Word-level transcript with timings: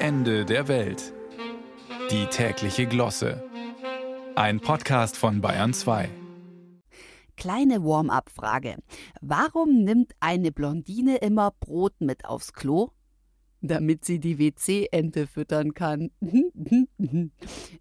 Ende 0.00 0.44
der 0.44 0.68
Welt. 0.68 1.12
Die 2.12 2.26
tägliche 2.26 2.86
Glosse. 2.86 3.42
Ein 4.36 4.60
Podcast 4.60 5.16
von 5.16 5.40
Bayern 5.40 5.74
2. 5.74 6.08
Kleine 7.36 7.82
Warm-up-Frage. 7.82 8.76
Warum 9.20 9.82
nimmt 9.82 10.12
eine 10.20 10.52
Blondine 10.52 11.16
immer 11.16 11.50
Brot 11.50 12.00
mit 12.00 12.26
aufs 12.26 12.52
Klo? 12.52 12.90
Damit 13.60 14.04
sie 14.04 14.20
die 14.20 14.38
WC-Ente 14.38 15.26
füttern 15.26 15.74
kann. 15.74 16.12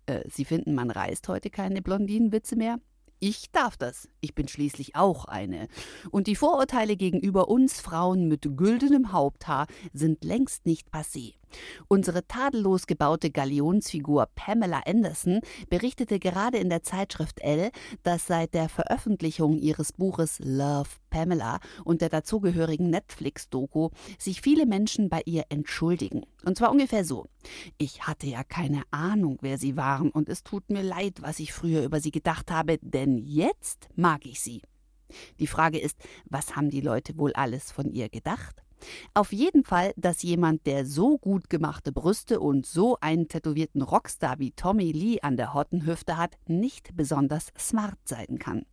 äh, 0.08 0.22
sie 0.28 0.46
finden, 0.46 0.74
man 0.74 0.90
reißt 0.90 1.28
heute 1.28 1.52
keine 1.52 1.84
Blondinenwitze 1.84 2.56
mehr? 2.56 2.80
Ich 3.20 3.52
darf 3.52 3.78
das. 3.78 4.10
Ich 4.22 4.36
bin 4.36 4.48
schließlich 4.48 4.96
auch 4.96 5.26
eine. 5.26 5.68
Und 6.12 6.28
die 6.28 6.36
Vorurteile 6.36 6.96
gegenüber 6.96 7.48
uns 7.48 7.80
Frauen 7.80 8.28
mit 8.28 8.48
güldenem 8.56 9.12
Haupthaar 9.12 9.66
sind 9.92 10.24
längst 10.24 10.68
nicht 10.68 10.90
passé. 10.94 11.34
Unsere 11.88 12.28
tadellos 12.28 12.88
gebaute 12.88 13.32
Galionsfigur 13.32 14.28
Pamela 14.36 14.82
Anderson 14.86 15.42
berichtete 15.70 16.20
gerade 16.20 16.58
in 16.58 16.70
der 16.70 16.84
Zeitschrift 16.84 17.40
Elle, 17.42 17.72
dass 18.04 18.28
seit 18.28 18.54
der 18.54 18.70
Veröffentlichung 18.70 19.58
ihres 19.58 19.94
Buches 19.94 20.40
Love 20.40 20.90
Pamela 21.10 21.60
und 21.84 22.02
der 22.02 22.10
dazugehörigen 22.10 22.90
Netflix-Doku 22.90 23.90
sich 24.20 24.42
viele 24.42 24.66
Menschen 24.66 25.10
bei 25.10 25.22
ihr 25.26 25.46
entschuldigen. 25.50 26.24
Und 26.46 26.58
zwar 26.58 26.72
ungefähr 26.72 27.06
so. 27.06 27.26
Ich 27.78 28.04
hatte 28.08 28.28
ja 28.28 28.44
keine 28.44 28.84
Ahnung, 28.92 29.38
wer 29.42 29.58
sie 29.58 29.78
waren, 29.78 30.10
und 30.10 30.30
es 30.30 30.44
tut 30.44 30.70
mir 30.70 30.84
leid, 30.84 31.22
was 31.22 31.40
ich 31.40 31.54
früher 31.54 31.84
über 31.84 32.00
sie 32.00 32.12
gedacht 32.12 32.52
habe, 32.52 32.78
denn 32.82 33.18
jetzt 33.18 33.90
mag 33.96 34.26
ich 34.26 34.40
sie. 34.42 34.62
Die 35.40 35.48
Frage 35.48 35.80
ist, 35.80 35.98
was 36.26 36.56
haben 36.56 36.70
die 36.70 36.82
Leute 36.82 37.18
wohl 37.18 37.34
alles 37.34 37.72
von 37.72 37.90
ihr 37.92 38.10
gedacht? 38.10 38.64
Auf 39.14 39.34
jeden 39.34 39.64
Fall, 39.64 39.94
dass 39.96 40.24
jemand, 40.24 40.66
der 40.66 40.86
so 40.86 41.18
gut 41.18 41.50
gemachte 41.50 41.92
Brüste 41.92 42.40
und 42.40 42.66
so 42.66 42.98
einen 43.02 43.28
tätowierten 43.28 43.82
Rockstar 43.82 44.40
wie 44.40 44.52
Tommy 44.52 44.92
Lee 44.92 45.22
an 45.22 45.38
der 45.38 45.54
Hottenhüfte 45.54 46.18
hat, 46.18 46.38
nicht 46.48 46.96
besonders 46.96 47.52
smart 47.58 47.98
sein 48.06 48.38
kann. 48.40 48.66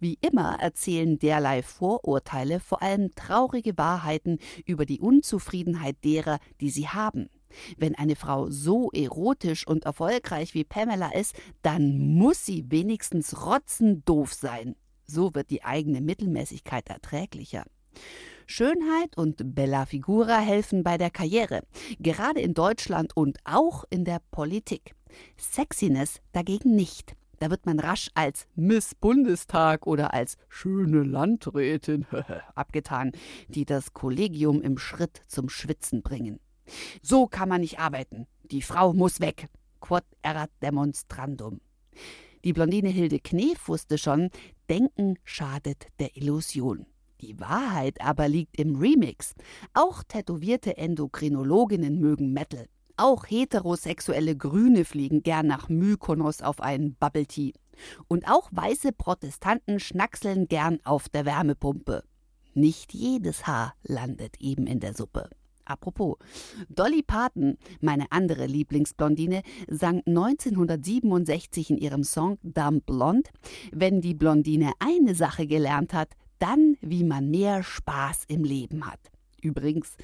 Wie 0.00 0.18
immer 0.20 0.58
erzählen 0.60 1.18
derlei 1.18 1.62
Vorurteile 1.62 2.58
vor 2.58 2.82
allem 2.82 3.14
traurige 3.14 3.78
Wahrheiten 3.78 4.38
über 4.66 4.84
die 4.84 5.00
Unzufriedenheit 5.00 6.02
derer, 6.04 6.38
die 6.60 6.70
sie 6.70 6.88
haben. 6.88 7.28
Wenn 7.76 7.94
eine 7.94 8.16
Frau 8.16 8.50
so 8.50 8.90
erotisch 8.90 9.66
und 9.66 9.84
erfolgreich 9.84 10.54
wie 10.54 10.64
Pamela 10.64 11.12
ist, 11.12 11.36
dann 11.62 12.14
muss 12.14 12.44
sie 12.44 12.64
wenigstens 12.68 13.46
rotzendoof 13.46 14.32
sein. 14.32 14.74
So 15.06 15.34
wird 15.34 15.50
die 15.50 15.62
eigene 15.62 16.00
Mittelmäßigkeit 16.00 16.88
erträglicher. 16.88 17.64
Schönheit 18.46 19.16
und 19.16 19.54
Bella 19.54 19.86
Figura 19.86 20.38
helfen 20.38 20.82
bei 20.82 20.98
der 20.98 21.10
Karriere, 21.10 21.62
gerade 21.98 22.40
in 22.40 22.54
Deutschland 22.54 23.16
und 23.16 23.38
auch 23.44 23.84
in 23.90 24.04
der 24.04 24.20
Politik. 24.30 24.94
Sexiness 25.36 26.20
dagegen 26.32 26.74
nicht. 26.74 27.14
Da 27.38 27.50
wird 27.50 27.66
man 27.66 27.80
rasch 27.80 28.08
als 28.14 28.46
Miss 28.54 28.94
Bundestag 28.94 29.86
oder 29.86 30.14
als 30.14 30.36
schöne 30.48 31.02
Landrätin 31.02 32.06
abgetan, 32.54 33.12
die 33.48 33.64
das 33.64 33.94
Kollegium 33.94 34.62
im 34.62 34.78
Schritt 34.78 35.22
zum 35.26 35.48
Schwitzen 35.48 36.02
bringen. 36.02 36.38
So 37.02 37.26
kann 37.26 37.48
man 37.48 37.62
nicht 37.62 37.80
arbeiten. 37.80 38.26
Die 38.44 38.62
Frau 38.62 38.92
muss 38.92 39.20
weg. 39.20 39.48
Quod 39.80 40.04
erat 40.22 40.50
demonstrandum. 40.62 41.60
Die 42.44 42.52
Blondine 42.52 42.88
Hilde 42.88 43.18
Knef 43.18 43.68
wusste 43.68 43.98
schon, 43.98 44.30
Denken 44.68 45.18
schadet 45.24 45.86
der 45.98 46.16
Illusion. 46.16 46.86
Die 47.22 47.38
Wahrheit 47.38 48.00
aber 48.00 48.28
liegt 48.28 48.58
im 48.58 48.74
Remix. 48.74 49.34
Auch 49.74 50.02
tätowierte 50.02 50.76
Endokrinologinnen 50.76 52.00
mögen 52.00 52.32
Metal. 52.32 52.66
Auch 52.96 53.26
heterosexuelle 53.26 54.36
Grüne 54.36 54.84
fliegen 54.84 55.22
gern 55.22 55.46
nach 55.46 55.68
Mykonos 55.68 56.42
auf 56.42 56.60
einen 56.60 56.94
Bubble 56.96 57.26
Tea. 57.26 57.54
Und 58.08 58.28
auch 58.28 58.48
weiße 58.50 58.92
Protestanten 58.92 59.78
schnackseln 59.78 60.48
gern 60.48 60.80
auf 60.84 61.08
der 61.08 61.24
Wärmepumpe. 61.24 62.02
Nicht 62.54 62.92
jedes 62.92 63.46
Haar 63.46 63.74
landet 63.84 64.40
eben 64.40 64.66
in 64.66 64.80
der 64.80 64.94
Suppe. 64.94 65.30
Apropos, 65.64 66.16
Dolly 66.68 67.02
Parton, 67.02 67.56
meine 67.80 68.10
andere 68.10 68.46
Lieblingsblondine, 68.46 69.42
sang 69.68 70.02
1967 70.06 71.70
in 71.70 71.78
ihrem 71.78 72.02
Song 72.02 72.38
Dumb 72.42 72.84
Blonde, 72.84 73.30
wenn 73.70 74.00
die 74.00 74.14
Blondine 74.14 74.72
eine 74.80 75.14
Sache 75.14 75.46
gelernt 75.46 75.94
hat, 75.94 76.16
dann, 76.42 76.76
wie 76.80 77.04
man 77.04 77.30
mehr 77.30 77.62
Spaß 77.62 78.24
im 78.26 78.42
Leben 78.42 78.86
hat. 78.86 78.98
Übrigens, 79.40 79.96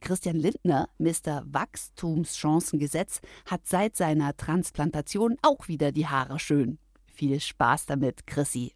Christian 0.00 0.36
Lindner, 0.36 0.88
Mr. 0.98 1.42
Wachstumschancengesetz, 1.46 3.20
hat 3.46 3.66
seit 3.66 3.96
seiner 3.96 4.36
Transplantation 4.36 5.36
auch 5.40 5.68
wieder 5.68 5.92
die 5.92 6.06
Haare 6.06 6.38
schön. 6.38 6.78
Viel 7.06 7.40
Spaß 7.40 7.86
damit, 7.86 8.26
Chrissy. 8.26 8.75